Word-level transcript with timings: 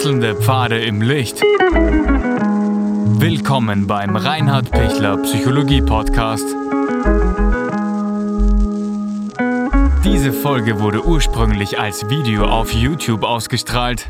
Wechselnde 0.00 0.34
Pfade 0.34 0.80
im 0.82 1.02
Licht. 1.02 1.42
Willkommen 3.20 3.86
beim 3.86 4.16
Reinhard 4.16 4.70
Pichler 4.70 5.18
Psychologie 5.18 5.82
Podcast. 5.82 6.46
Diese 10.02 10.32
Folge 10.32 10.80
wurde 10.80 11.04
ursprünglich 11.04 11.78
als 11.78 12.08
Video 12.08 12.46
auf 12.46 12.72
YouTube 12.72 13.24
ausgestrahlt. 13.24 14.08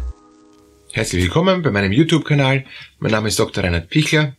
Herzlich 0.93 1.25
willkommen 1.25 1.63
bei 1.63 1.73
meinem 1.73 1.91
YouTube-Kanal. 1.91 2.67
Mein 3.01 3.11
Name 3.11 3.27
ist 3.27 3.41
Dr. 3.41 3.65
Reinhard 3.65 3.91
Pichler. 3.91 4.37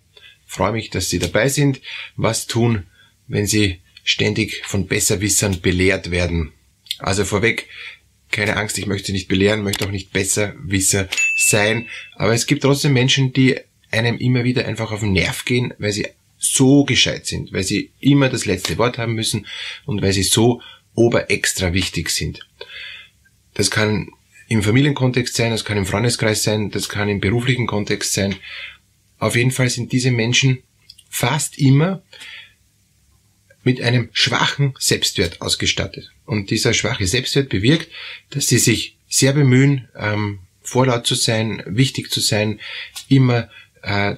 Ich 0.47 0.53
freue 0.53 0.71
mich, 0.71 0.89
dass 0.89 1.09
Sie 1.09 1.19
dabei 1.19 1.49
sind. 1.49 1.81
Was 2.15 2.47
tun, 2.47 2.87
wenn 3.27 3.45
Sie 3.45 3.81
ständig 4.05 4.63
von 4.65 4.87
Besserwissern 4.87 5.59
belehrt 5.59 6.11
werden? 6.11 6.53
Also 6.99 7.25
vorweg, 7.25 7.67
keine 8.31 8.57
Angst, 8.57 8.77
ich 8.77 8.85
möchte 8.85 9.11
nicht 9.11 9.27
belehren, 9.27 9.63
möchte 9.63 9.85
auch 9.85 9.91
nicht 9.91 10.11
Besserwisser 10.11 11.07
sein. 11.37 11.87
Aber 12.15 12.33
es 12.33 12.45
gibt 12.45 12.63
trotzdem 12.63 12.93
Menschen, 12.93 13.33
die 13.33 13.57
einem 13.91 14.17
immer 14.17 14.43
wieder 14.43 14.65
einfach 14.65 14.91
auf 14.91 15.01
den 15.01 15.13
Nerv 15.13 15.45
gehen, 15.45 15.73
weil 15.77 15.91
sie 15.91 16.07
so 16.37 16.85
gescheit 16.85 17.27
sind, 17.27 17.53
weil 17.53 17.63
sie 17.63 17.91
immer 17.99 18.29
das 18.29 18.45
letzte 18.45 18.77
Wort 18.77 18.97
haben 18.97 19.13
müssen 19.13 19.45
und 19.85 20.01
weil 20.01 20.13
sie 20.13 20.23
so 20.23 20.61
oberextra 20.95 21.73
wichtig 21.73 22.09
sind. 22.09 22.39
Das 23.53 23.69
kann 23.69 24.09
im 24.47 24.63
Familienkontext 24.63 25.35
sein, 25.35 25.51
das 25.51 25.63
kann 25.63 25.77
im 25.77 25.85
Freundeskreis 25.85 26.43
sein, 26.43 26.71
das 26.71 26.89
kann 26.89 27.09
im 27.09 27.19
beruflichen 27.19 27.67
Kontext 27.67 28.13
sein. 28.13 28.35
Auf 29.19 29.35
jeden 29.35 29.51
Fall 29.51 29.69
sind 29.69 29.91
diese 29.91 30.11
Menschen 30.11 30.63
fast 31.09 31.57
immer 31.59 32.01
mit 33.63 33.81
einem 33.81 34.09
schwachen 34.13 34.73
Selbstwert 34.79 35.41
ausgestattet. 35.41 36.11
Und 36.25 36.49
dieser 36.49 36.73
schwache 36.73 37.05
Selbstwert 37.07 37.49
bewirkt, 37.49 37.89
dass 38.29 38.47
sie 38.47 38.57
sich 38.57 38.97
sehr 39.07 39.33
bemühen, 39.33 39.87
ähm, 39.95 40.39
vorlaut 40.61 41.05
zu 41.05 41.15
sein, 41.15 41.63
wichtig 41.65 42.11
zu 42.11 42.19
sein, 42.19 42.59
immer 43.09 43.49
äh, 43.81 44.15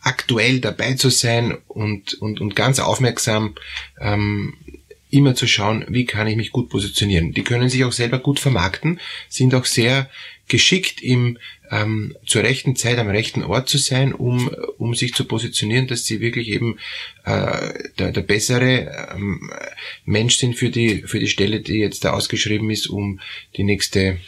aktuell 0.00 0.60
dabei 0.60 0.94
zu 0.94 1.10
sein 1.10 1.58
und, 1.66 2.14
und, 2.14 2.40
und 2.40 2.54
ganz 2.54 2.78
aufmerksam 2.78 3.54
ähm, 4.00 4.54
immer 5.16 5.34
zu 5.34 5.46
schauen, 5.46 5.84
wie 5.88 6.04
kann 6.04 6.26
ich 6.26 6.36
mich 6.36 6.52
gut 6.52 6.68
positionieren. 6.68 7.32
Die 7.32 7.42
können 7.42 7.68
sich 7.68 7.84
auch 7.84 7.92
selber 7.92 8.18
gut 8.18 8.38
vermarkten, 8.38 9.00
sind 9.28 9.54
auch 9.54 9.64
sehr 9.64 10.08
geschickt 10.48 11.02
im 11.02 11.38
ähm, 11.70 12.16
zur 12.24 12.42
rechten 12.42 12.76
Zeit 12.76 12.98
am 12.98 13.08
rechten 13.08 13.42
Ort 13.42 13.68
zu 13.68 13.78
sein, 13.78 14.14
um, 14.14 14.48
um 14.78 14.94
sich 14.94 15.14
zu 15.14 15.24
positionieren, 15.24 15.88
dass 15.88 16.04
sie 16.04 16.20
wirklich 16.20 16.48
eben 16.48 16.78
äh, 17.24 17.72
der, 17.98 18.12
der 18.12 18.20
bessere 18.20 19.10
ähm, 19.14 19.50
Mensch 20.04 20.36
sind 20.36 20.54
für 20.54 20.70
die, 20.70 21.02
für 21.02 21.18
die 21.18 21.28
Stelle, 21.28 21.60
die 21.60 21.78
jetzt 21.78 22.04
da 22.04 22.12
ausgeschrieben 22.12 22.70
ist, 22.70 22.86
um 22.86 23.20
die 23.56 23.64
nächste 23.64 24.18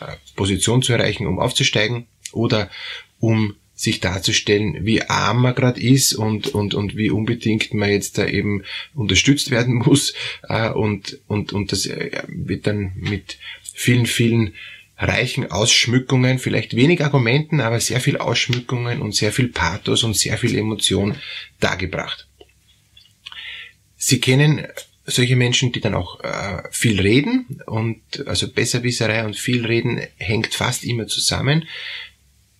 äh, 0.00 0.16
Position 0.34 0.82
zu 0.82 0.92
erreichen, 0.92 1.26
um 1.26 1.38
aufzusteigen 1.38 2.06
oder 2.32 2.70
um 3.18 3.56
sich 3.76 4.00
darzustellen, 4.00 4.86
wie 4.86 5.02
arm 5.02 5.42
man 5.42 5.54
gerade 5.54 5.80
ist 5.80 6.14
und, 6.14 6.48
und, 6.48 6.74
und 6.74 6.96
wie 6.96 7.10
unbedingt 7.10 7.74
man 7.74 7.90
jetzt 7.90 8.16
da 8.16 8.26
eben 8.26 8.64
unterstützt 8.94 9.50
werden 9.50 9.74
muss. 9.86 10.14
Äh, 10.48 10.70
und, 10.70 11.20
und, 11.28 11.52
und 11.52 11.70
das 11.70 11.86
äh, 11.86 12.22
wird 12.26 12.66
dann 12.66 12.92
mit 12.96 13.38
vielen, 13.62 14.06
vielen 14.06 14.54
reichen 14.96 15.50
Ausschmückungen, 15.50 16.38
vielleicht 16.38 16.74
wenig 16.74 17.04
Argumenten, 17.04 17.60
aber 17.60 17.78
sehr 17.80 18.00
viel 18.00 18.16
Ausschmückungen 18.16 19.02
und 19.02 19.14
sehr 19.14 19.30
viel 19.30 19.48
Pathos 19.48 20.04
und 20.04 20.16
sehr 20.16 20.38
viel 20.38 20.56
Emotion 20.56 21.14
dargebracht. 21.60 22.26
Sie 23.98 24.20
kennen 24.20 24.66
solche 25.04 25.36
Menschen, 25.36 25.72
die 25.72 25.80
dann 25.80 25.94
auch 25.94 26.24
äh, 26.24 26.62
viel 26.70 26.98
reden 26.98 27.60
und 27.66 28.26
also 28.26 28.50
Besserwisserei 28.50 29.26
und 29.26 29.36
viel 29.36 29.66
reden 29.66 30.00
hängt 30.16 30.54
fast 30.54 30.82
immer 30.82 31.06
zusammen, 31.06 31.66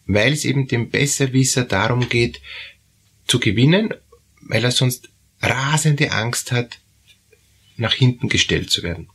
weil 0.06 0.32
es 0.32 0.44
eben 0.44 0.68
dem 0.68 0.90
Besserwisser 0.90 1.64
darum 1.64 2.08
geht, 2.08 2.40
zu 3.26 3.40
gewinnen, 3.40 3.92
weil 4.40 4.64
er 4.64 4.70
sonst 4.70 5.08
rasende 5.42 6.12
Angst 6.12 6.52
hat, 6.52 6.78
nach 7.76 7.92
hinten 7.92 8.28
gestellt 8.28 8.70
zu 8.70 8.82
werden. 8.82 9.08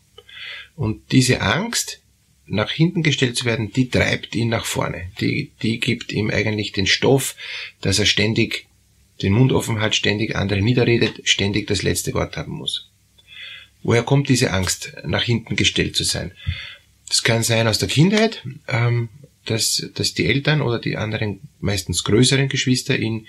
Und 0.75 1.11
diese 1.11 1.41
Angst, 1.41 2.01
nach 2.45 2.71
hinten 2.71 3.01
gestellt 3.01 3.37
zu 3.37 3.45
werden, 3.45 3.71
die 3.71 3.89
treibt 3.89 4.35
ihn 4.35 4.49
nach 4.49 4.65
vorne. 4.65 5.11
Die, 5.19 5.51
die 5.61 5.79
gibt 5.79 6.11
ihm 6.11 6.29
eigentlich 6.29 6.73
den 6.73 6.87
Stoff, 6.87 7.35
dass 7.79 7.97
er 7.97 8.05
ständig 8.05 8.67
den 9.21 9.33
Mund 9.33 9.51
offen 9.51 9.79
hat, 9.79 9.95
ständig 9.95 10.35
andere 10.35 10.61
niederredet, 10.61 11.21
ständig 11.23 11.67
das 11.67 11.83
letzte 11.83 12.13
Wort 12.13 12.37
haben 12.37 12.53
muss. 12.53 12.89
Woher 13.83 14.03
kommt 14.03 14.29
diese 14.29 14.51
Angst, 14.51 14.93
nach 15.05 15.23
hinten 15.23 15.55
gestellt 15.55 15.95
zu 15.95 16.03
sein? 16.03 16.31
Das 17.07 17.23
kann 17.23 17.43
sein 17.43 17.67
aus 17.67 17.79
der 17.79 17.87
Kindheit, 17.87 18.43
ähm, 18.67 19.09
dass, 19.45 19.89
dass 19.95 20.13
die 20.13 20.25
Eltern 20.25 20.61
oder 20.61 20.79
die 20.79 20.97
anderen, 20.97 21.41
meistens 21.59 22.03
größeren 22.03 22.49
Geschwister 22.49 22.97
ihn, 22.97 23.27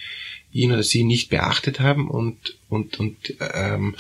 ihn 0.53 0.73
oder 0.73 0.83
sie 0.83 1.05
nicht 1.05 1.31
beachtet 1.31 1.81
haben 1.81 2.11
und, 2.11 2.59
und, 2.69 3.01
und 3.01 3.35
ähm, 3.55 3.95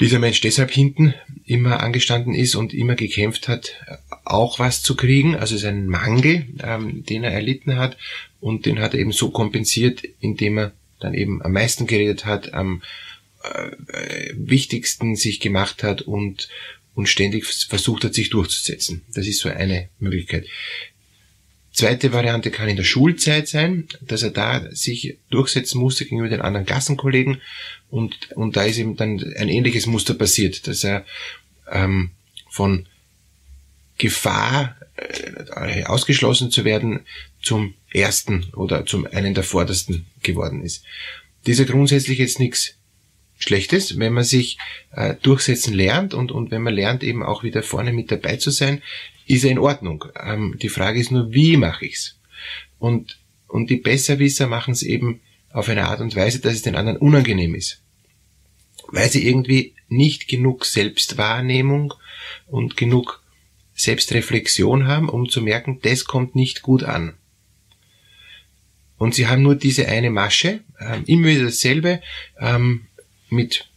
dieser 0.00 0.18
Mensch 0.18 0.40
deshalb 0.40 0.70
hinten 0.70 1.14
immer 1.44 1.80
angestanden 1.80 2.34
ist 2.34 2.54
und 2.54 2.74
immer 2.74 2.96
gekämpft 2.96 3.48
hat, 3.48 3.72
auch 4.24 4.58
was 4.58 4.82
zu 4.82 4.94
kriegen, 4.94 5.36
also 5.36 5.56
seinen 5.56 5.86
Mangel, 5.86 6.46
ähm, 6.62 7.04
den 7.04 7.24
er 7.24 7.32
erlitten 7.32 7.76
hat 7.76 7.96
und 8.40 8.66
den 8.66 8.78
hat 8.78 8.94
er 8.94 9.00
eben 9.00 9.12
so 9.12 9.30
kompensiert, 9.30 10.02
indem 10.20 10.58
er 10.58 10.72
dann 11.00 11.14
eben 11.14 11.42
am 11.42 11.52
meisten 11.52 11.86
geredet 11.86 12.24
hat, 12.24 12.52
am 12.54 12.82
äh, 13.42 14.32
wichtigsten 14.34 15.16
sich 15.16 15.40
gemacht 15.40 15.82
hat 15.82 16.02
und, 16.02 16.48
und 16.96 17.08
ständig 17.08 17.44
versucht 17.44 18.04
hat, 18.04 18.14
sich 18.14 18.30
durchzusetzen. 18.30 19.02
Das 19.14 19.26
ist 19.26 19.38
so 19.38 19.50
eine 19.50 19.90
Möglichkeit. 20.00 20.46
Zweite 21.70 22.14
Variante 22.14 22.50
kann 22.50 22.70
in 22.70 22.76
der 22.76 22.84
Schulzeit 22.84 23.48
sein, 23.48 23.86
dass 24.00 24.22
er 24.22 24.30
da 24.30 24.66
sich 24.70 25.18
durchsetzen 25.28 25.78
musste 25.78 26.04
gegenüber 26.04 26.30
den 26.30 26.40
anderen 26.40 26.64
Klassenkollegen 26.64 27.42
und, 27.90 28.32
und 28.32 28.56
da 28.56 28.64
ist 28.64 28.78
ihm 28.78 28.96
dann 28.96 29.22
ein 29.36 29.50
ähnliches 29.50 29.84
Muster 29.84 30.14
passiert, 30.14 30.66
dass 30.66 30.82
er 30.84 31.04
ähm, 31.70 32.12
von 32.48 32.86
Gefahr 33.98 34.76
äh, 34.96 35.84
ausgeschlossen 35.84 36.50
zu 36.50 36.64
werden 36.64 37.00
zum 37.42 37.74
ersten 37.92 38.44
oder 38.54 38.86
zum 38.86 39.06
einen 39.06 39.34
der 39.34 39.44
vordersten 39.44 40.06
geworden 40.22 40.62
ist. 40.62 40.82
Dieser 41.46 41.66
grundsätzlich 41.66 42.18
jetzt 42.18 42.40
nichts 42.40 42.76
Schlechtes, 43.38 43.98
wenn 43.98 44.14
man 44.14 44.24
sich 44.24 44.58
äh, 44.92 45.14
durchsetzen 45.22 45.74
lernt 45.74 46.14
und, 46.14 46.32
und 46.32 46.50
wenn 46.50 46.62
man 46.62 46.74
lernt 46.74 47.02
eben 47.02 47.22
auch 47.22 47.42
wieder 47.42 47.62
vorne 47.62 47.92
mit 47.92 48.10
dabei 48.10 48.36
zu 48.36 48.50
sein, 48.50 48.82
ist 49.26 49.44
er 49.44 49.50
in 49.50 49.58
Ordnung. 49.58 50.04
Ähm, 50.22 50.56
die 50.60 50.68
Frage 50.68 50.98
ist 50.98 51.10
nur, 51.10 51.32
wie 51.32 51.56
mache 51.56 51.84
ich's? 51.84 52.18
Und, 52.78 53.18
und 53.48 53.70
die 53.70 53.76
Besserwisser 53.76 54.46
machen 54.46 54.72
es 54.72 54.82
eben 54.82 55.20
auf 55.50 55.68
eine 55.68 55.86
Art 55.86 56.00
und 56.00 56.16
Weise, 56.16 56.40
dass 56.40 56.54
es 56.54 56.62
den 56.62 56.76
anderen 56.76 56.98
unangenehm 56.98 57.54
ist. 57.54 57.82
Weil 58.88 59.10
sie 59.10 59.26
irgendwie 59.26 59.74
nicht 59.88 60.28
genug 60.28 60.64
Selbstwahrnehmung 60.64 61.94
und 62.46 62.76
genug 62.76 63.22
Selbstreflexion 63.74 64.86
haben, 64.86 65.08
um 65.08 65.28
zu 65.28 65.42
merken, 65.42 65.80
das 65.82 66.04
kommt 66.04 66.34
nicht 66.34 66.62
gut 66.62 66.82
an. 66.84 67.14
Und 68.98 69.14
sie 69.14 69.26
haben 69.26 69.42
nur 69.42 69.56
diese 69.56 69.88
eine 69.88 70.10
Masche, 70.10 70.60
ähm, 70.80 71.04
immer 71.06 71.28
wieder 71.28 71.44
dasselbe, 71.44 72.00
ähm, 72.40 72.86
mit 73.28 73.68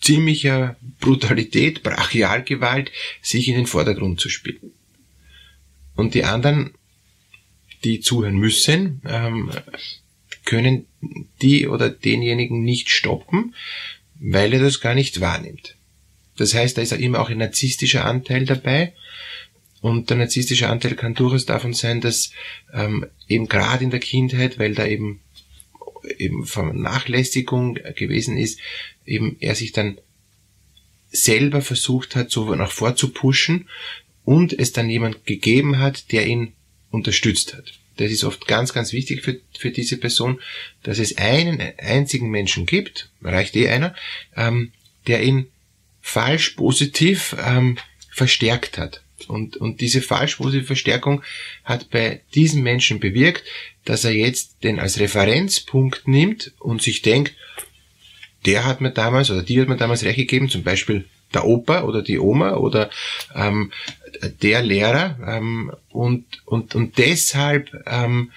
ziemlicher 0.00 0.76
Brutalität, 1.00 1.82
Brachialgewalt, 1.82 2.90
sich 3.22 3.48
in 3.48 3.56
den 3.56 3.66
Vordergrund 3.66 4.20
zu 4.20 4.28
spielen. 4.28 4.72
Und 5.96 6.14
die 6.14 6.24
anderen, 6.24 6.74
die 7.84 8.00
zuhören 8.00 8.36
müssen, 8.36 9.00
ähm, 9.06 9.50
können 10.44 10.86
die 11.40 11.68
oder 11.68 11.88
denjenigen 11.88 12.62
nicht 12.62 12.90
stoppen, 12.90 13.54
weil 14.16 14.52
er 14.52 14.60
das 14.60 14.80
gar 14.80 14.94
nicht 14.94 15.20
wahrnimmt. 15.20 15.76
Das 16.36 16.54
heißt, 16.54 16.76
da 16.76 16.82
ist 16.82 16.90
ja 16.90 16.98
immer 16.98 17.20
auch 17.20 17.30
ein 17.30 17.38
narzisstischer 17.38 18.04
Anteil 18.04 18.44
dabei. 18.44 18.92
Und 19.80 20.10
der 20.10 20.16
narzisstische 20.16 20.68
Anteil 20.68 20.94
kann 20.94 21.14
durchaus 21.14 21.46
davon 21.46 21.74
sein, 21.74 22.00
dass 22.00 22.30
ähm, 22.72 23.06
eben 23.28 23.48
gerade 23.48 23.84
in 23.84 23.90
der 23.90 24.00
Kindheit, 24.00 24.58
weil 24.58 24.74
da 24.74 24.86
eben 24.86 25.20
eben 26.18 26.46
Vernachlässigung 26.46 27.78
gewesen 27.96 28.36
ist, 28.36 28.60
eben 29.04 29.36
er 29.40 29.54
sich 29.54 29.72
dann 29.72 29.98
selber 31.10 31.62
versucht 31.62 32.16
hat, 32.16 32.30
so 32.30 32.54
nach 32.54 32.72
vor 32.72 32.96
zu 32.96 33.08
pushen 33.08 33.68
und 34.24 34.52
es 34.52 34.72
dann 34.72 34.90
jemand 34.90 35.26
gegeben 35.26 35.78
hat, 35.78 36.12
der 36.12 36.26
ihn 36.26 36.54
unterstützt 36.90 37.54
hat. 37.54 37.72
Das 37.96 38.10
ist 38.10 38.24
oft 38.24 38.48
ganz, 38.48 38.72
ganz 38.72 38.92
wichtig 38.92 39.22
für, 39.22 39.40
für 39.56 39.70
diese 39.70 39.96
Person, 39.96 40.40
dass 40.82 40.98
es 40.98 41.16
einen 41.16 41.60
einzigen 41.78 42.28
Menschen 42.30 42.66
gibt, 42.66 43.10
reicht 43.22 43.54
eh 43.54 43.68
einer, 43.68 43.94
ähm, 44.36 44.72
der 45.06 45.22
ihn 45.22 45.46
falsch 46.00 46.50
positiv 46.50 47.36
ähm, 47.38 47.78
verstärkt 48.10 48.78
hat. 48.78 49.02
Und, 49.28 49.56
und 49.56 49.80
diese 49.80 50.02
falsch 50.02 50.36
positive 50.36 50.66
Verstärkung 50.66 51.22
hat 51.62 51.90
bei 51.90 52.20
diesem 52.34 52.62
Menschen 52.62 53.00
bewirkt, 53.00 53.44
dass 53.84 54.04
er 54.04 54.12
jetzt 54.12 54.64
den 54.64 54.78
als 54.78 54.98
Referenzpunkt 54.98 56.08
nimmt 56.08 56.52
und 56.58 56.82
sich 56.82 57.02
denkt, 57.02 57.34
der 58.46 58.64
hat 58.64 58.80
mir 58.80 58.90
damals 58.90 59.30
oder 59.30 59.42
die 59.42 59.60
hat 59.60 59.68
mir 59.68 59.76
damals 59.76 60.04
recht 60.04 60.16
gegeben, 60.16 60.48
zum 60.48 60.62
Beispiel 60.62 61.06
der 61.32 61.46
Opa 61.46 61.82
oder 61.82 62.02
die 62.02 62.18
Oma 62.18 62.54
oder 62.54 62.90
ähm, 63.34 63.72
der 64.42 64.62
Lehrer 64.62 65.18
ähm, 65.26 65.72
und, 65.90 66.24
und, 66.46 66.74
und 66.74 66.98
deshalb 66.98 67.70
ähm, 67.86 68.30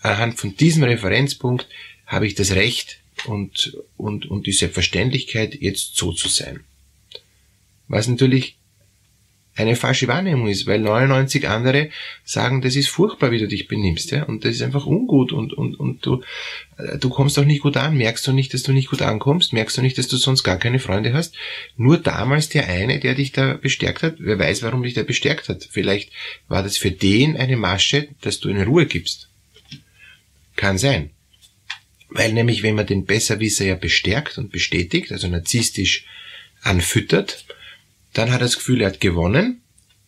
anhand 0.00 0.38
von 0.38 0.56
diesem 0.56 0.84
Referenzpunkt 0.84 1.68
habe 2.06 2.26
ich 2.26 2.34
das 2.34 2.52
Recht 2.52 3.00
und, 3.26 3.78
und, 3.96 4.26
und 4.26 4.46
die 4.46 4.52
Selbstverständlichkeit, 4.52 5.54
jetzt 5.60 5.96
so 5.96 6.12
zu 6.12 6.28
sein. 6.28 6.64
Was 7.88 8.08
natürlich 8.08 8.56
eine 9.60 9.76
falsche 9.76 10.08
Wahrnehmung 10.08 10.48
ist, 10.48 10.66
weil 10.66 10.80
99 10.80 11.48
andere 11.48 11.90
sagen, 12.24 12.60
das 12.62 12.76
ist 12.76 12.88
furchtbar, 12.88 13.30
wie 13.30 13.38
du 13.38 13.46
dich 13.46 13.68
benimmst, 13.68 14.10
ja, 14.10 14.24
und 14.24 14.44
das 14.44 14.54
ist 14.56 14.62
einfach 14.62 14.86
ungut 14.86 15.32
und, 15.32 15.52
und, 15.52 15.78
und 15.78 16.04
du, 16.04 16.22
äh, 16.78 16.98
du 16.98 17.10
kommst 17.10 17.38
auch 17.38 17.44
nicht 17.44 17.62
gut 17.62 17.76
an, 17.76 17.96
merkst 17.96 18.26
du 18.26 18.32
nicht, 18.32 18.54
dass 18.54 18.62
du 18.62 18.72
nicht 18.72 18.90
gut 18.90 19.02
ankommst, 19.02 19.52
merkst 19.52 19.76
du 19.76 19.82
nicht, 19.82 19.98
dass 19.98 20.08
du 20.08 20.16
sonst 20.16 20.42
gar 20.42 20.56
keine 20.56 20.78
Freunde 20.78 21.12
hast. 21.12 21.34
Nur 21.76 21.98
damals 21.98 22.48
der 22.48 22.68
eine, 22.68 22.98
der 23.00 23.14
dich 23.14 23.32
da 23.32 23.54
bestärkt 23.54 24.02
hat, 24.02 24.16
wer 24.18 24.38
weiß, 24.38 24.62
warum 24.62 24.82
dich 24.82 24.94
der 24.94 25.04
bestärkt 25.04 25.48
hat. 25.48 25.68
Vielleicht 25.70 26.10
war 26.48 26.62
das 26.62 26.76
für 26.76 26.90
den 26.90 27.36
eine 27.36 27.56
Masche, 27.56 28.08
dass 28.22 28.40
du 28.40 28.48
in 28.48 28.62
Ruhe 28.62 28.86
gibst. 28.86 29.28
Kann 30.56 30.78
sein. 30.78 31.10
Weil 32.08 32.32
nämlich, 32.32 32.62
wenn 32.62 32.74
man 32.74 32.86
den 32.86 33.04
Besserwisser 33.04 33.64
ja 33.64 33.76
bestärkt 33.76 34.36
und 34.36 34.50
bestätigt, 34.50 35.12
also 35.12 35.28
narzisstisch 35.28 36.06
anfüttert, 36.62 37.44
dann 38.12 38.30
hat 38.30 38.40
er 38.40 38.46
das 38.46 38.56
Gefühl, 38.56 38.80
er 38.80 38.88
hat 38.88 39.00
gewonnen 39.00 39.62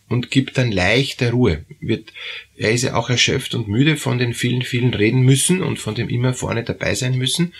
und 0.09 0.31
gibt 0.31 0.57
dann 0.57 0.71
leichter 0.71 1.31
Ruhe. 1.31 1.65
Wird, 1.79 2.13
er 2.55 2.71
ist 2.71 2.83
ja 2.83 2.95
auch 2.95 3.09
erschöpft 3.09 3.55
und 3.55 3.67
müde 3.67 3.97
von 3.97 4.17
den 4.17 4.33
vielen, 4.33 4.61
vielen 4.61 4.93
reden 4.93 5.21
müssen 5.21 5.61
und 5.61 5.79
von 5.79 5.95
dem 5.95 6.09
immer 6.09 6.33
vorne 6.33 6.63
dabei 6.63 6.95
sein 6.95 7.17
müssen. 7.17 7.53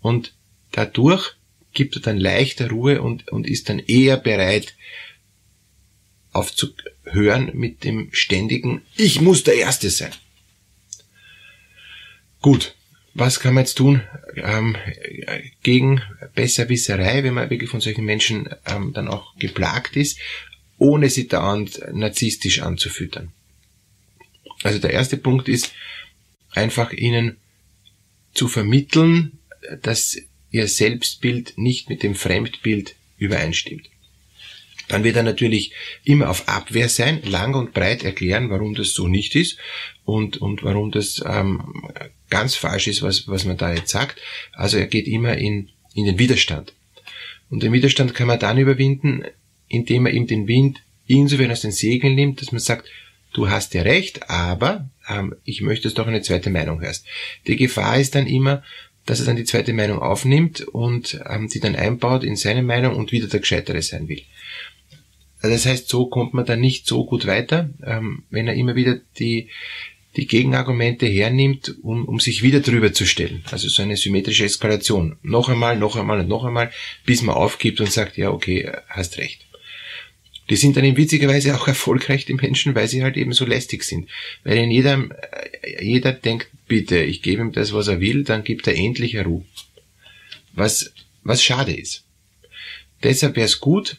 Und 0.00 0.34
dadurch 0.72 1.36
gibt 1.72 1.96
er 1.96 2.02
dann 2.02 2.18
leichter 2.18 2.70
Ruhe 2.70 3.02
und, 3.02 3.28
und 3.30 3.46
ist 3.46 3.68
dann 3.68 3.78
eher 3.78 4.16
bereit, 4.16 4.74
aufzuhören 6.32 7.50
mit 7.54 7.84
dem 7.84 8.08
ständigen, 8.12 8.82
ich 8.96 9.20
muss 9.20 9.44
der 9.44 9.54
Erste 9.54 9.90
sein. 9.90 10.12
Gut, 12.40 12.74
was 13.14 13.40
kann 13.40 13.54
man 13.54 13.64
jetzt 13.64 13.74
tun 13.74 14.02
ähm, 14.36 14.76
gegen 15.62 16.02
Besserwisserei, 16.34 17.22
wenn 17.24 17.34
man 17.34 17.50
wirklich 17.50 17.70
von 17.70 17.80
solchen 17.80 18.04
Menschen 18.04 18.48
ähm, 18.66 18.92
dann 18.92 19.08
auch 19.08 19.36
geplagt 19.36 19.96
ist, 19.96 20.18
ohne 20.78 21.10
sie 21.10 21.28
dauernd 21.28 21.80
narzisstisch 21.92 22.60
anzufüttern? 22.60 23.32
Also 24.62 24.78
der 24.78 24.92
erste 24.92 25.16
Punkt 25.16 25.48
ist 25.48 25.72
einfach 26.50 26.92
ihnen 26.92 27.36
zu 28.34 28.48
vermitteln, 28.48 29.38
dass 29.82 30.16
ihr 30.50 30.68
Selbstbild 30.68 31.54
nicht 31.56 31.88
mit 31.88 32.02
dem 32.02 32.14
Fremdbild 32.14 32.94
übereinstimmt. 33.18 33.91
Dann 34.92 35.04
wird 35.04 35.16
er 35.16 35.22
natürlich 35.22 35.72
immer 36.04 36.28
auf 36.28 36.48
Abwehr 36.48 36.90
sein, 36.90 37.22
lang 37.22 37.54
und 37.54 37.72
breit 37.72 38.04
erklären, 38.04 38.50
warum 38.50 38.74
das 38.74 38.92
so 38.92 39.08
nicht 39.08 39.34
ist 39.34 39.56
und, 40.04 40.36
und 40.36 40.62
warum 40.64 40.90
das 40.90 41.24
ähm, 41.26 41.62
ganz 42.28 42.56
falsch 42.56 42.88
ist, 42.88 43.00
was, 43.00 43.26
was 43.26 43.46
man 43.46 43.56
da 43.56 43.72
jetzt 43.72 43.90
sagt. 43.90 44.20
Also 44.52 44.76
er 44.76 44.86
geht 44.86 45.08
immer 45.08 45.38
in, 45.38 45.70
in 45.94 46.04
den 46.04 46.18
Widerstand. 46.18 46.74
Und 47.48 47.62
den 47.62 47.72
Widerstand 47.72 48.14
kann 48.14 48.26
man 48.26 48.38
dann 48.38 48.58
überwinden, 48.58 49.24
indem 49.66 50.04
er 50.04 50.12
ihm 50.12 50.26
den 50.26 50.46
Wind 50.46 50.82
insofern 51.06 51.50
aus 51.50 51.62
den 51.62 51.72
Segeln 51.72 52.14
nimmt, 52.14 52.42
dass 52.42 52.52
man 52.52 52.60
sagt, 52.60 52.86
du 53.32 53.48
hast 53.48 53.72
ja 53.72 53.80
recht, 53.80 54.28
aber 54.28 54.90
ähm, 55.08 55.34
ich 55.44 55.62
möchte, 55.62 55.84
dass 55.84 55.94
du 55.94 56.02
doch 56.02 56.08
eine 56.08 56.20
zweite 56.20 56.50
Meinung 56.50 56.82
hörst. 56.82 57.06
Die 57.46 57.56
Gefahr 57.56 57.98
ist 57.98 58.14
dann 58.14 58.26
immer, 58.26 58.62
dass 59.06 59.20
er 59.20 59.26
dann 59.26 59.36
die 59.36 59.44
zweite 59.44 59.72
Meinung 59.72 60.00
aufnimmt 60.00 60.60
und 60.60 61.18
ähm, 61.28 61.48
die 61.48 61.60
dann 61.60 61.76
einbaut 61.76 62.24
in 62.24 62.36
seine 62.36 62.62
Meinung 62.62 62.94
und 62.94 63.10
wieder 63.10 63.26
der 63.26 63.40
Gescheitere 63.40 63.80
sein 63.80 64.06
will. 64.08 64.22
Das 65.42 65.66
heißt, 65.66 65.88
so 65.88 66.06
kommt 66.06 66.34
man 66.34 66.46
dann 66.46 66.60
nicht 66.60 66.86
so 66.86 67.04
gut 67.04 67.26
weiter, 67.26 67.70
ähm, 67.84 68.22
wenn 68.30 68.46
er 68.46 68.54
immer 68.54 68.76
wieder 68.76 69.00
die, 69.18 69.48
die 70.16 70.26
Gegenargumente 70.26 71.06
hernimmt, 71.06 71.74
um, 71.82 72.04
um 72.04 72.20
sich 72.20 72.42
wieder 72.42 72.60
drüber 72.60 72.92
zu 72.92 73.06
stellen. 73.06 73.44
Also 73.50 73.68
so 73.68 73.82
eine 73.82 73.96
symmetrische 73.96 74.44
Eskalation. 74.44 75.16
Noch 75.22 75.48
einmal, 75.48 75.76
noch 75.76 75.96
einmal 75.96 76.20
und 76.20 76.28
noch 76.28 76.44
einmal, 76.44 76.70
bis 77.04 77.22
man 77.22 77.34
aufgibt 77.34 77.80
und 77.80 77.90
sagt, 77.90 78.16
ja, 78.16 78.30
okay, 78.30 78.70
hast 78.88 79.18
recht. 79.18 79.46
Die 80.48 80.56
sind 80.56 80.76
dann 80.76 80.84
in 80.84 80.96
witziger 80.96 81.28
Weise 81.28 81.56
auch 81.56 81.66
erfolgreich, 81.76 82.24
die 82.24 82.34
Menschen, 82.34 82.74
weil 82.74 82.86
sie 82.86 83.02
halt 83.02 83.16
eben 83.16 83.32
so 83.32 83.44
lästig 83.44 83.82
sind. 83.82 84.08
Weil 84.44 84.58
in 84.58 84.70
jedem, 84.70 85.12
äh, 85.62 85.84
jeder 85.84 86.12
denkt, 86.12 86.48
bitte, 86.68 87.02
ich 87.02 87.22
gebe 87.22 87.42
ihm 87.42 87.52
das, 87.52 87.72
was 87.72 87.88
er 87.88 88.00
will, 88.00 88.22
dann 88.22 88.44
gibt 88.44 88.66
er 88.66 88.76
endlich 88.76 89.16
Ruhe. 89.16 89.44
Was, 90.52 90.92
was 91.24 91.42
schade 91.42 91.72
ist. 91.72 92.04
Deshalb 93.02 93.36
wäre 93.36 93.46
es 93.46 93.60
gut, 93.60 93.96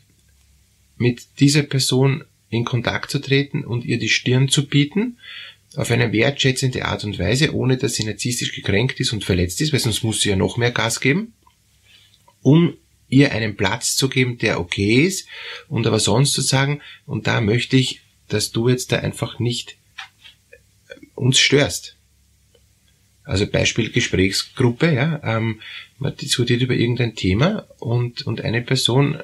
mit 1.04 1.42
dieser 1.42 1.64
Person 1.64 2.24
in 2.50 2.64
Kontakt 2.64 3.12
zu 3.12 3.20
treten 3.20 3.66
und 3.66 3.84
ihr 3.84 4.00
die 4.00 4.08
Stirn 4.08 4.48
zu 4.48 4.68
bieten, 4.68 5.18
auf 5.76 5.92
eine 5.92 6.14
wertschätzende 6.14 6.86
Art 6.86 7.04
und 7.04 7.20
Weise, 7.20 7.54
ohne 7.54 7.76
dass 7.78 7.96
sie 7.96 8.06
narzisstisch 8.06 8.54
gekränkt 8.54 9.02
ist 9.02 9.12
und 9.12 9.26
verletzt 9.26 9.60
ist, 9.60 9.74
weil 9.74 9.82
sonst 9.82 10.04
muss 10.04 10.22
sie 10.22 10.30
ja 10.30 10.38
noch 10.38 10.56
mehr 10.56 10.72
Gas 10.72 11.02
geben, 11.02 11.34
um 12.42 12.76
ihr 13.10 13.34
einen 13.34 13.58
Platz 13.58 13.98
zu 13.98 14.08
geben, 14.08 14.38
der 14.38 14.62
okay 14.62 15.04
ist 15.04 15.28
und 15.68 15.86
aber 15.88 16.00
sonst 16.00 16.34
zu 16.34 16.42
sagen, 16.42 16.82
und 17.06 17.28
da 17.28 17.42
möchte 17.42 17.76
ich, 17.76 18.00
dass 18.30 18.52
du 18.52 18.70
jetzt 18.70 18.94
da 18.94 19.00
einfach 19.00 19.40
nicht 19.40 19.76
äh, 20.52 20.96
uns 21.16 21.38
störst. 21.38 21.98
Also 23.26 23.46
Beispiel 23.46 23.92
Gesprächsgruppe, 23.92 24.94
ja, 24.94 25.22
ähm, 25.24 25.60
man 25.98 26.16
diskutiert 26.16 26.62
über 26.62 26.76
irgendein 26.76 27.16
Thema 27.16 27.68
und, 27.80 28.22
und 28.26 28.42
eine 28.42 28.62
Person 28.62 29.20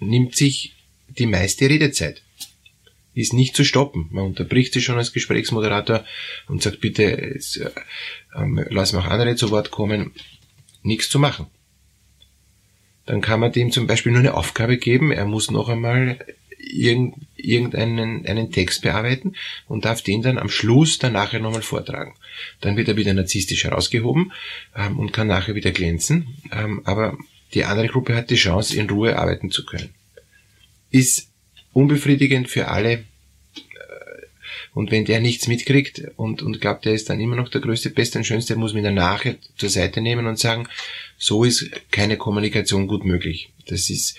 nimmt 0.00 0.36
sich 0.36 0.75
die 1.08 1.26
meiste 1.26 1.68
Redezeit 1.68 2.22
ist 3.14 3.32
nicht 3.32 3.56
zu 3.56 3.64
stoppen. 3.64 4.08
Man 4.10 4.26
unterbricht 4.26 4.74
sie 4.74 4.82
schon 4.82 4.98
als 4.98 5.12
Gesprächsmoderator 5.12 6.04
und 6.48 6.62
sagt, 6.62 6.80
bitte, 6.80 7.02
jetzt, 7.02 7.56
äh, 7.56 7.70
ähm, 8.34 8.64
lassen 8.68 8.96
wir 8.96 9.00
auch 9.00 9.10
andere 9.10 9.36
zu 9.36 9.50
Wort 9.50 9.70
kommen. 9.70 10.12
Nichts 10.82 11.08
zu 11.08 11.18
machen. 11.18 11.46
Dann 13.06 13.22
kann 13.22 13.40
man 13.40 13.52
dem 13.52 13.70
zum 13.70 13.86
Beispiel 13.86 14.12
nur 14.12 14.20
eine 14.20 14.34
Aufgabe 14.34 14.76
geben, 14.76 15.12
er 15.12 15.24
muss 15.24 15.50
noch 15.50 15.68
einmal 15.68 16.18
irgendeinen 16.58 18.26
einen 18.26 18.50
Text 18.50 18.82
bearbeiten 18.82 19.36
und 19.68 19.84
darf 19.84 20.02
den 20.02 20.22
dann 20.22 20.38
am 20.38 20.48
Schluss 20.48 20.98
dann 20.98 21.12
nachher 21.12 21.40
nochmal 21.40 21.62
vortragen. 21.62 22.14
Dann 22.60 22.76
wird 22.76 22.88
er 22.88 22.96
wieder 22.96 23.14
narzisstisch 23.14 23.64
herausgehoben 23.64 24.32
ähm, 24.74 24.98
und 24.98 25.12
kann 25.12 25.28
nachher 25.28 25.54
wieder 25.54 25.70
glänzen. 25.70 26.36
Ähm, 26.52 26.82
aber 26.84 27.16
die 27.54 27.64
andere 27.64 27.86
Gruppe 27.88 28.14
hat 28.16 28.30
die 28.30 28.36
Chance, 28.36 28.76
in 28.76 28.90
Ruhe 28.90 29.16
arbeiten 29.16 29.50
zu 29.50 29.64
können. 29.64 29.94
Ist 30.96 31.28
unbefriedigend 31.72 32.48
für 32.48 32.68
alle. 32.68 32.92
Äh, 32.92 33.04
und 34.72 34.90
wenn 34.90 35.04
der 35.04 35.20
nichts 35.20 35.46
mitkriegt 35.46 36.02
und, 36.16 36.42
und 36.42 36.60
glaubt, 36.60 36.86
der 36.86 36.94
ist 36.94 37.10
dann 37.10 37.20
immer 37.20 37.36
noch 37.36 37.50
der 37.50 37.60
größte, 37.60 37.90
beste 37.90 38.18
und 38.18 38.24
schönste, 38.24 38.56
muss 38.56 38.72
man 38.72 38.82
dann 38.82 38.94
nachher 38.94 39.36
zur 39.56 39.68
Seite 39.68 40.00
nehmen 40.00 40.26
und 40.26 40.38
sagen, 40.38 40.68
so 41.18 41.44
ist 41.44 41.70
keine 41.90 42.16
Kommunikation 42.16 42.86
gut 42.86 43.04
möglich. 43.04 43.50
Das 43.66 43.90
ist, 43.90 44.16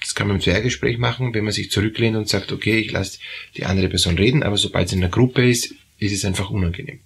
das 0.00 0.14
kann 0.16 0.26
man 0.26 0.36
im 0.36 0.42
Zweiergespräch 0.42 0.98
machen, 0.98 1.34
wenn 1.34 1.44
man 1.44 1.52
sich 1.52 1.70
zurücklehnt 1.70 2.16
und 2.16 2.28
sagt, 2.28 2.50
okay, 2.50 2.78
ich 2.78 2.90
lasse 2.90 3.18
die 3.56 3.64
andere 3.64 3.88
Person 3.88 4.18
reden, 4.18 4.42
aber 4.42 4.56
sobald 4.56 4.88
es 4.88 4.92
in 4.92 5.00
einer 5.04 5.10
Gruppe 5.10 5.48
ist, 5.48 5.72
ist 5.98 6.12
es 6.12 6.24
einfach 6.24 6.50
unangenehm. 6.50 7.00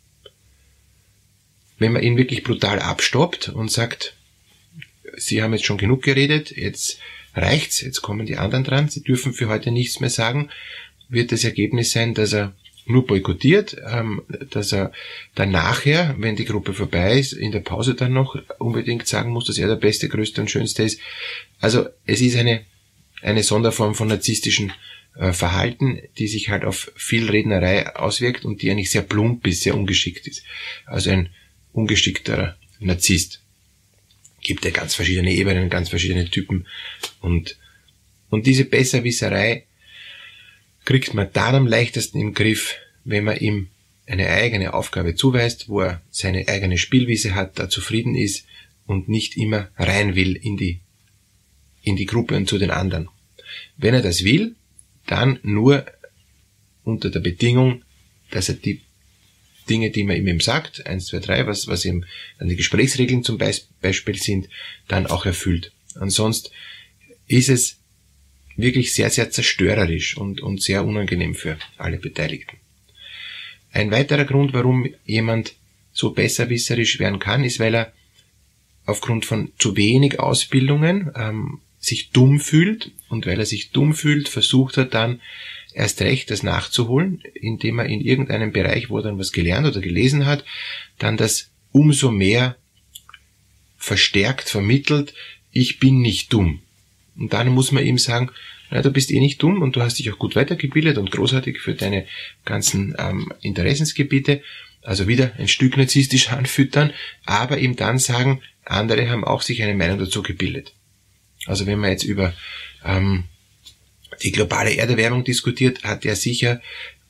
Wenn 1.78 1.92
man 1.92 2.02
ihn 2.02 2.16
wirklich 2.16 2.44
brutal 2.44 2.78
abstoppt 2.78 3.50
und 3.50 3.70
sagt, 3.70 4.16
Sie 5.16 5.42
haben 5.42 5.52
jetzt 5.52 5.64
schon 5.64 5.78
genug 5.78 6.02
geredet, 6.02 6.50
jetzt 6.56 6.98
reicht's, 7.34 7.80
jetzt 7.80 8.02
kommen 8.02 8.26
die 8.26 8.36
anderen 8.36 8.64
dran, 8.64 8.88
sie 8.88 9.02
dürfen 9.02 9.32
für 9.32 9.48
heute 9.48 9.70
nichts 9.70 10.00
mehr 10.00 10.10
sagen, 10.10 10.50
wird 11.08 11.32
das 11.32 11.44
Ergebnis 11.44 11.92
sein, 11.92 12.14
dass 12.14 12.32
er 12.32 12.54
nur 12.86 13.06
boykottiert, 13.06 13.76
ähm, 13.86 14.22
dass 14.50 14.72
er 14.72 14.92
dann 15.34 15.50
nachher, 15.50 16.14
wenn 16.18 16.36
die 16.36 16.44
Gruppe 16.44 16.72
vorbei 16.72 17.18
ist, 17.18 17.32
in 17.32 17.52
der 17.52 17.60
Pause 17.60 17.94
dann 17.94 18.12
noch 18.12 18.36
unbedingt 18.58 19.06
sagen 19.06 19.30
muss, 19.30 19.46
dass 19.46 19.58
er 19.58 19.68
der 19.68 19.76
Beste, 19.76 20.08
Größte 20.08 20.40
und 20.40 20.50
Schönste 20.50 20.82
ist. 20.82 21.00
Also 21.60 21.86
es 22.06 22.20
ist 22.20 22.36
eine, 22.36 22.64
eine 23.22 23.42
Sonderform 23.42 23.94
von 23.94 24.08
narzisstischen 24.08 24.72
äh, 25.16 25.32
Verhalten, 25.32 26.00
die 26.18 26.28
sich 26.28 26.48
halt 26.48 26.64
auf 26.64 26.90
viel 26.96 27.30
Rednerei 27.30 27.94
auswirkt 27.94 28.44
und 28.44 28.62
die 28.62 28.70
eigentlich 28.70 28.90
sehr 28.90 29.02
plump 29.02 29.46
ist, 29.46 29.62
sehr 29.62 29.74
ungeschickt 29.74 30.26
ist. 30.26 30.42
Also 30.86 31.10
ein 31.10 31.30
ungeschickter 31.72 32.56
Narzisst 32.80 33.39
gibt 34.40 34.64
ja 34.64 34.70
ganz 34.70 34.94
verschiedene 34.94 35.32
Ebenen, 35.32 35.70
ganz 35.70 35.88
verschiedene 35.88 36.28
Typen 36.28 36.66
und, 37.20 37.56
und 38.30 38.46
diese 38.46 38.64
Besserwisserei 38.64 39.64
kriegt 40.84 41.14
man 41.14 41.28
dann 41.32 41.54
am 41.54 41.66
leichtesten 41.66 42.20
im 42.20 42.34
Griff, 42.34 42.76
wenn 43.04 43.24
man 43.24 43.36
ihm 43.36 43.68
eine 44.06 44.28
eigene 44.28 44.74
Aufgabe 44.74 45.14
zuweist, 45.14 45.68
wo 45.68 45.82
er 45.82 46.02
seine 46.10 46.48
eigene 46.48 46.78
Spielwiese 46.78 47.34
hat, 47.34 47.58
da 47.58 47.68
zufrieden 47.68 48.16
ist 48.16 48.44
und 48.86 49.08
nicht 49.08 49.36
immer 49.36 49.68
rein 49.76 50.16
will 50.16 50.34
in 50.34 50.56
die, 50.56 50.80
in 51.82 51.96
die 51.96 52.06
Gruppe 52.06 52.36
und 52.36 52.48
zu 52.48 52.58
den 52.58 52.70
anderen. 52.70 53.08
Wenn 53.76 53.94
er 53.94 54.02
das 54.02 54.24
will, 54.24 54.56
dann 55.06 55.38
nur 55.42 55.86
unter 56.82 57.10
der 57.10 57.20
Bedingung, 57.20 57.82
dass 58.30 58.48
er 58.48 58.56
die 58.56 58.80
Dinge, 59.70 59.90
die 59.90 60.04
man 60.04 60.16
ihm 60.16 60.40
sagt, 60.40 60.86
eins, 60.86 61.06
zwei, 61.06 61.20
drei, 61.20 61.46
was, 61.46 61.68
was 61.68 61.84
ihm 61.84 62.04
dann 62.38 62.48
die 62.48 62.56
Gesprächsregeln 62.56 63.22
zum 63.22 63.38
Beispiel 63.38 64.16
sind, 64.16 64.48
dann 64.88 65.06
auch 65.06 65.24
erfüllt. 65.24 65.72
Ansonsten 65.94 66.50
ist 67.28 67.48
es 67.48 67.78
wirklich 68.56 68.92
sehr, 68.92 69.10
sehr 69.10 69.30
zerstörerisch 69.30 70.16
und, 70.16 70.40
und 70.40 70.60
sehr 70.60 70.84
unangenehm 70.84 71.34
für 71.34 71.56
alle 71.78 71.98
Beteiligten. 71.98 72.58
Ein 73.72 73.90
weiterer 73.90 74.24
Grund, 74.24 74.52
warum 74.52 74.88
jemand 75.04 75.54
so 75.92 76.10
besserwisserisch 76.10 76.98
werden 76.98 77.20
kann, 77.20 77.44
ist, 77.44 77.60
weil 77.60 77.74
er 77.74 77.92
aufgrund 78.84 79.24
von 79.24 79.52
zu 79.58 79.76
wenig 79.76 80.18
Ausbildungen 80.18 81.12
ähm, 81.14 81.60
sich 81.78 82.10
dumm 82.10 82.40
fühlt 82.40 82.92
und 83.08 83.26
weil 83.26 83.38
er 83.38 83.46
sich 83.46 83.70
dumm 83.70 83.94
fühlt, 83.94 84.28
versucht 84.28 84.76
er 84.76 84.86
dann 84.86 85.20
erst 85.74 86.00
recht 86.02 86.30
das 86.30 86.42
nachzuholen, 86.42 87.22
indem 87.34 87.78
er 87.78 87.86
in 87.86 88.00
irgendeinem 88.00 88.52
Bereich, 88.52 88.90
wo 88.90 88.98
er 88.98 89.04
dann 89.04 89.18
was 89.18 89.32
gelernt 89.32 89.66
oder 89.66 89.80
gelesen 89.80 90.26
hat, 90.26 90.44
dann 90.98 91.16
das 91.16 91.50
umso 91.72 92.10
mehr 92.10 92.56
verstärkt 93.76 94.48
vermittelt, 94.48 95.14
ich 95.52 95.78
bin 95.78 96.00
nicht 96.00 96.32
dumm. 96.32 96.60
Und 97.16 97.32
dann 97.32 97.48
muss 97.48 97.72
man 97.72 97.84
ihm 97.84 97.98
sagen, 97.98 98.30
na, 98.70 98.82
du 98.82 98.90
bist 98.90 99.10
eh 99.10 99.18
nicht 99.18 99.42
dumm 99.42 99.62
und 99.62 99.74
du 99.74 99.82
hast 99.82 99.98
dich 99.98 100.12
auch 100.12 100.18
gut 100.18 100.36
weitergebildet 100.36 100.96
und 100.98 101.10
großartig 101.10 101.58
für 101.58 101.74
deine 101.74 102.06
ganzen 102.44 102.94
ähm, 102.98 103.32
Interessensgebiete. 103.40 104.42
Also 104.82 105.08
wieder 105.08 105.32
ein 105.38 105.48
Stück 105.48 105.76
narzisstisch 105.76 106.30
anfüttern, 106.30 106.92
aber 107.26 107.58
ihm 107.58 107.76
dann 107.76 107.98
sagen, 107.98 108.42
andere 108.64 109.10
haben 109.10 109.24
auch 109.24 109.42
sich 109.42 109.62
eine 109.62 109.74
Meinung 109.74 109.98
dazu 109.98 110.22
gebildet. 110.22 110.72
Also 111.46 111.66
wenn 111.66 111.78
man 111.78 111.90
jetzt 111.90 112.04
über 112.04 112.32
ähm, 112.84 113.24
die 114.22 114.32
globale 114.32 114.74
Erderwärmung 114.76 115.24
diskutiert, 115.24 115.84
hat 115.84 116.04
er 116.04 116.16
sicher 116.16 116.60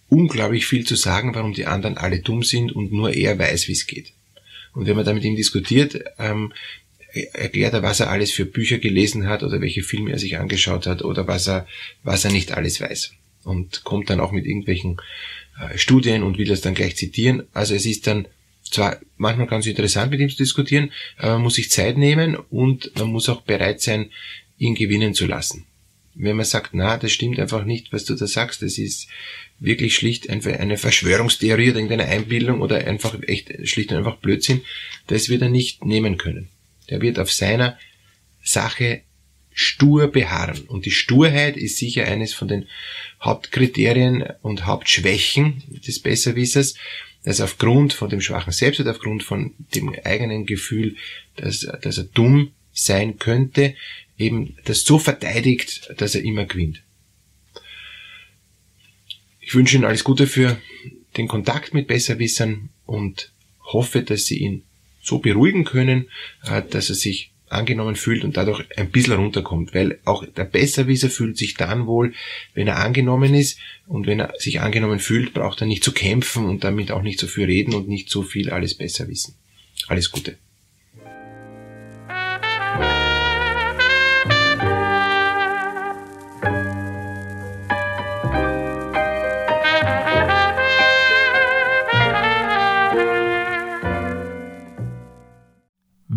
unglaublich 0.09 0.67
viel 0.67 0.85
zu 0.85 0.97
sagen, 0.97 1.35
warum 1.35 1.55
die 1.55 1.67
anderen 1.67 1.97
alle 1.97 2.21
dumm 2.21 2.43
sind 2.43 2.73
und 2.73 2.93
nur 2.93 3.15
er 3.15 3.39
weiß, 3.39 3.69
wie 3.69 3.73
es 3.73 3.87
geht. 3.87 4.13
Und 4.73 4.87
wenn 4.87 4.97
man 4.97 5.05
da 5.05 5.13
mit 5.13 5.25
ihm 5.25 5.37
diskutiert, 5.37 6.03
ähm, 6.19 6.53
erklärt 7.33 7.75
er, 7.75 7.83
was 7.83 8.01
er 8.01 8.11
alles 8.11 8.31
für 8.31 8.45
Bücher 8.45 8.79
gelesen 8.79 9.27
hat 9.27 9.43
oder 9.43 9.61
welche 9.61 9.83
Filme 9.83 10.13
er 10.13 10.19
sich 10.19 10.39
angeschaut 10.39 10.87
hat 10.87 11.03
oder 11.03 11.27
was 11.27 11.49
er, 11.49 11.67
was 12.03 12.25
er 12.25 12.33
nicht 12.33 12.53
alles 12.53 12.81
weiß. 12.81 13.13
Und 13.45 13.85
kommt 13.85 14.11
dann 14.11 14.21
auch 14.21 14.33
mit 14.33 14.47
irgendwelchen 14.47 14.99
äh, 15.59 15.77
Studien 15.79 16.23
und 16.23 16.39
will 16.39 16.47
das 16.47 16.61
dann 16.61 16.75
gleich 16.75 16.97
zitieren. 16.97 17.45
Also 17.53 17.75
es 17.75 17.87
ist 17.87 18.07
dann 18.07 18.27
zwar 18.63 18.99
manchmal 19.17 19.49
ganz 19.49 19.67
interessant 19.67 20.11
mit 20.11 20.21
ihm 20.21 20.29
zu 20.29 20.37
diskutieren, 20.37 20.93
aber 21.17 21.35
man 21.35 21.43
muss 21.43 21.55
sich 21.55 21.71
Zeit 21.71 21.97
nehmen 21.97 22.37
und 22.37 22.93
man 22.97 23.11
muss 23.11 23.29
auch 23.29 23.43
bereit 23.43 23.81
sein, 23.81 24.11
ihn 24.59 24.75
gewinnen 24.75 25.15
zu 25.15 25.27
lassen. 25.27 25.67
Wenn 26.15 26.37
man 26.37 26.45
sagt, 26.45 26.71
na, 26.73 26.97
das 26.97 27.13
stimmt 27.13 27.39
einfach 27.39 27.65
nicht, 27.65 27.93
was 27.93 28.05
du 28.05 28.15
da 28.15 28.27
sagst, 28.27 28.63
das 28.63 28.79
ist 28.79 29.09
wirklich 29.59 29.95
schlicht 29.95 30.29
einfach 30.29 30.59
eine 30.59 30.77
Verschwörungstheorie 30.77 31.71
oder 31.71 31.79
irgendeine 31.81 32.07
Einbildung 32.07 32.63
oder 32.63 32.87
einfach 32.87 33.17
echt 33.23 33.53
schlicht 33.69 33.93
und 33.93 33.99
einfach 33.99 34.17
Blödsinn, 34.17 34.63
das 35.07 35.29
wird 35.29 35.43
er 35.43 35.51
nicht 35.51 35.85
nehmen 35.85 36.17
können. 36.17 36.49
Der 36.89 37.01
wird 37.01 37.19
auf 37.19 37.31
seiner 37.31 37.79
Sache 38.43 39.03
stur 39.53 40.09
beharren. 40.09 40.63
Und 40.63 40.87
die 40.87 40.91
Sturheit 40.91 41.57
ist 41.57 41.77
sicher 41.77 42.07
eines 42.07 42.33
von 42.33 42.49
den 42.49 42.67
Hauptkriterien 43.21 44.25
und 44.43 44.67
Hauptschwächen 44.67 45.63
des 45.87 46.01
Besserwissers, 46.01 46.75
dass 47.25 47.41
aufgrund 47.41 47.93
von 47.93 48.09
dem 48.09 48.21
schwachen 48.21 48.53
Selbstwert, 48.53 48.89
aufgrund 48.89 49.23
von 49.23 49.55
dem 49.75 49.95
eigenen 50.05 50.47
Gefühl, 50.47 50.97
dass, 51.37 51.61
dass 51.83 51.99
er 51.99 52.05
dumm 52.05 52.53
sein 52.73 53.19
könnte, 53.19 53.75
eben 54.21 54.57
das 54.65 54.85
so 54.85 54.99
verteidigt, 54.99 55.91
dass 55.97 56.15
er 56.15 56.23
immer 56.23 56.45
gewinnt. 56.45 56.83
Ich 59.41 59.55
wünsche 59.55 59.77
Ihnen 59.77 59.85
alles 59.85 60.05
Gute 60.05 60.27
für 60.27 60.61
den 61.17 61.27
Kontakt 61.27 61.75
mit 61.75 61.89
Besserwissern 61.89 62.69
und 62.87 63.33
hoffe, 63.65 64.03
dass 64.03 64.27
Sie 64.27 64.39
ihn 64.39 64.63
so 65.03 65.19
beruhigen 65.19 65.65
können, 65.65 66.09
äh, 66.45 66.63
dass 66.63 66.89
er 66.89 66.95
sich 66.95 67.33
angenommen 67.49 67.97
fühlt 67.97 68.23
und 68.23 68.37
dadurch 68.37 68.65
ein 68.77 68.91
bisschen 68.91 69.15
runterkommt, 69.15 69.75
weil 69.75 69.99
auch 70.05 70.25
der 70.25 70.45
Besserwisser 70.45 71.11
fühlt 71.11 71.37
sich 71.37 71.55
dann 71.55 71.87
wohl, 71.87 72.15
wenn 72.55 72.69
er 72.69 72.79
angenommen 72.79 73.35
ist 73.35 73.59
und 73.89 74.07
wenn 74.07 74.21
er 74.21 74.35
sich 74.39 74.61
angenommen 74.61 75.01
fühlt, 75.01 75.35
braucht 75.35 75.61
er 75.61 75.67
nicht 75.67 75.83
zu 75.83 75.91
kämpfen 75.91 76.45
und 76.45 76.63
damit 76.63 76.93
auch 76.93 77.03
nicht 77.03 77.19
so 77.19 77.27
viel 77.27 77.47
reden 77.47 77.75
und 77.75 77.89
nicht 77.89 78.09
so 78.09 78.23
viel 78.23 78.51
alles 78.51 78.75
besser 78.75 79.09
wissen. 79.09 79.35
Alles 79.89 80.13
Gute. 80.13 80.37